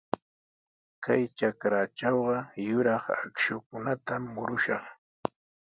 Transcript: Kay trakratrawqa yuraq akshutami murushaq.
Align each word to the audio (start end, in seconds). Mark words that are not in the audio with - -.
Kay 1.03 1.23
trakratrawqa 1.37 2.37
yuraq 2.67 3.05
akshutami 3.19 4.27
murushaq. 4.33 4.83